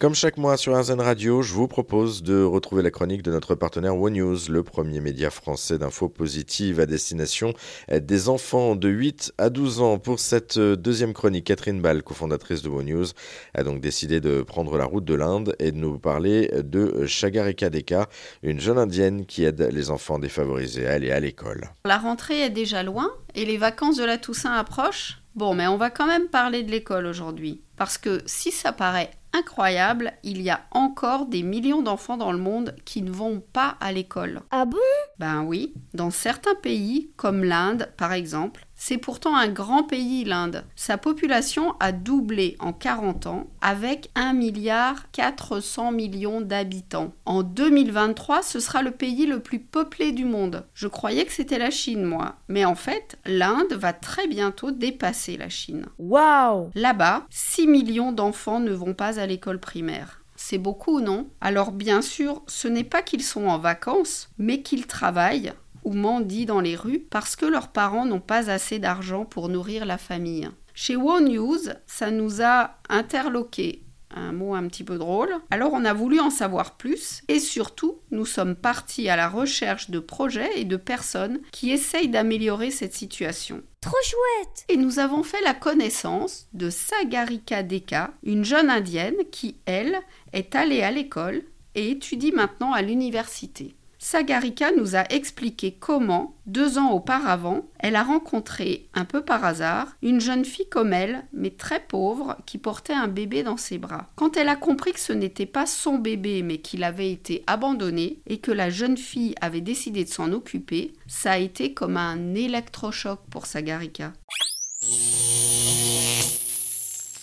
[0.00, 3.54] Comme chaque mois sur RZN Radio, je vous propose de retrouver la chronique de notre
[3.54, 7.52] partenaire One News, le premier média français d'infos positives à destination
[7.92, 9.98] des enfants de 8 à 12 ans.
[9.98, 13.08] Pour cette deuxième chronique, Catherine Ball, cofondatrice de One News,
[13.52, 17.68] a donc décidé de prendre la route de l'Inde et de nous parler de Shagarika
[17.68, 18.08] Deka,
[18.42, 21.68] une jeune indienne qui aide les enfants défavorisés à aller à l'école.
[21.84, 25.18] La rentrée est déjà loin et les vacances de la Toussaint approchent.
[25.34, 27.60] Bon, mais on va quand même parler de l'école aujourd'hui.
[27.76, 32.38] Parce que si ça paraît incroyable, il y a encore des millions d'enfants dans le
[32.38, 34.42] monde qui ne vont pas à l'école.
[34.50, 34.78] Ah bon?
[35.18, 40.64] Ben oui, dans certains pays, comme l'Inde par exemple, c'est pourtant un grand pays, l'Inde.
[40.74, 47.12] Sa population a doublé en 40 ans avec 1 milliard 400 millions d'habitants.
[47.26, 50.64] En 2023, ce sera le pays le plus peuplé du monde.
[50.72, 52.36] Je croyais que c'était la Chine, moi.
[52.48, 55.84] Mais en fait, l'Inde va très bientôt dépasser la Chine.
[55.98, 60.22] Waouh Là-bas, 6 millions d'enfants ne vont pas l'école primaire.
[60.36, 61.28] C'est beaucoup, non?
[61.40, 65.52] Alors bien sûr, ce n'est pas qu'ils sont en vacances, mais qu'ils travaillent
[65.84, 69.84] ou mendient dans les rues parce que leurs parents n'ont pas assez d'argent pour nourrir
[69.84, 70.50] la famille.
[70.74, 73.82] Chez One News, ça nous a interloqués
[74.14, 75.34] un mot un petit peu drôle.
[75.50, 79.90] Alors on a voulu en savoir plus et surtout nous sommes partis à la recherche
[79.90, 83.62] de projets et de personnes qui essayent d'améliorer cette situation.
[83.80, 89.56] Trop chouette Et nous avons fait la connaissance de Sagarika Deka, une jeune indienne qui,
[89.64, 89.98] elle,
[90.32, 91.42] est allée à l'école
[91.74, 93.74] et étudie maintenant à l'université.
[94.02, 99.88] Sagarika nous a expliqué comment, deux ans auparavant, elle a rencontré, un peu par hasard,
[100.00, 104.08] une jeune fille comme elle, mais très pauvre, qui portait un bébé dans ses bras.
[104.16, 108.22] Quand elle a compris que ce n'était pas son bébé, mais qu'il avait été abandonné,
[108.26, 112.34] et que la jeune fille avait décidé de s'en occuper, ça a été comme un
[112.34, 114.14] électrochoc pour Sagarika.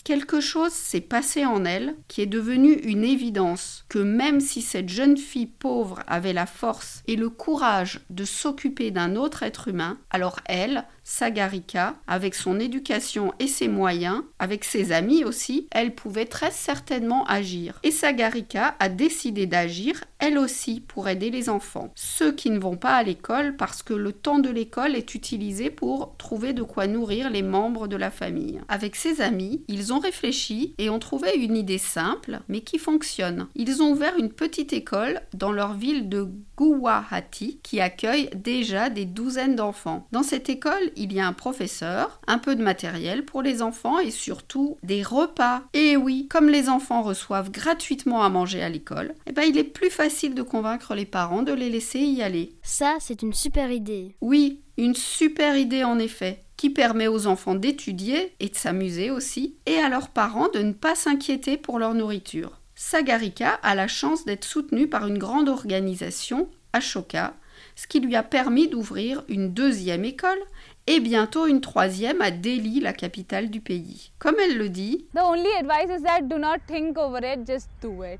[0.07, 4.87] Quelque chose s'est passé en elle qui est devenu une évidence que même si cette
[4.87, 9.97] jeune fille pauvre avait la force et le courage de s'occuper d'un autre être humain,
[10.09, 16.25] alors elle, Sagarika, avec son éducation et ses moyens, avec ses amis aussi, elle pouvait
[16.25, 17.77] très certainement agir.
[17.83, 21.91] Et Sagarika a décidé d'agir, elle aussi, pour aider les enfants.
[21.95, 25.69] Ceux qui ne vont pas à l'école parce que le temps de l'école est utilisé
[25.69, 28.59] pour trouver de quoi nourrir les membres de la famille.
[28.67, 33.47] Avec ses amis, ils ont réfléchi et ont trouvé une idée simple, mais qui fonctionne.
[33.55, 39.05] Ils ont ouvert une petite école dans leur ville de Guwahati qui accueille déjà des
[39.05, 40.07] douzaines d'enfants.
[40.11, 43.99] Dans cette école, il y a un professeur, un peu de matériel pour les enfants
[43.99, 45.61] et surtout des repas.
[45.73, 49.63] Et oui, comme les enfants reçoivent gratuitement à manger à l'école, eh ben il est
[49.63, 52.53] plus facile de convaincre les parents de les laisser y aller.
[52.63, 54.15] Ça, c'est une super idée.
[54.21, 59.57] Oui, une super idée en effet qui permet aux enfants d'étudier et de s'amuser aussi,
[59.67, 62.59] et à leurs parents de ne pas s'inquiéter pour leur nourriture.
[62.73, 67.33] Sagarika a la chance d'être soutenu par une grande organisation, Ashoka,
[67.75, 70.39] ce qui lui a permis d'ouvrir une deuxième école
[70.87, 74.11] et bientôt une troisième à Delhi, la capitale du pays.
[74.17, 77.69] Comme elle le dit, The only advice is that do not think over it, just
[77.81, 78.19] do it.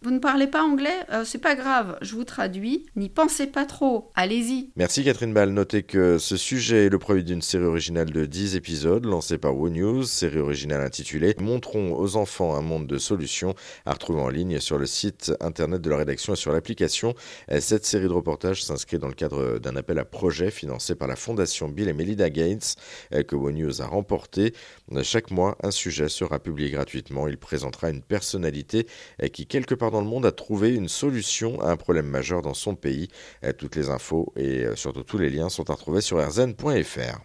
[0.00, 2.86] Vous ne parlez pas anglais euh, C'est pas grave, je vous traduis.
[2.94, 4.70] N'y pensez pas trop, allez-y.
[4.76, 5.50] Merci Catherine Ball.
[5.50, 9.56] Notez que ce sujet est le produit d'une série originale de 10 épisodes lancée par
[9.56, 14.28] WOW News, série originale intitulée Montrons aux enfants un monde de solutions, à retrouver en
[14.28, 17.14] ligne sur le site internet de la rédaction et sur l'application.
[17.58, 21.16] Cette série de reportages s'inscrit dans le cadre d'un appel à projet financé par la
[21.16, 22.76] Fondation Bill et Melinda Gates
[23.10, 24.54] que WOW News a remporté.
[25.02, 27.26] Chaque mois, un sujet sera publié gratuitement.
[27.26, 28.86] Il présentera une personnalité
[29.32, 32.54] qui, quelque part dans le monde a trouvé une solution à un problème majeur dans
[32.54, 33.08] son pays.
[33.56, 37.16] Toutes les infos et surtout tous les liens sont à retrouver sur rzn.fr.